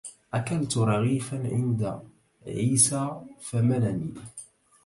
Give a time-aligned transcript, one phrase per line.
[0.33, 1.99] أكلت رغيفا عند
[2.47, 4.13] عيسى فملني